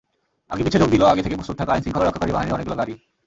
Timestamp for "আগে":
1.13-1.23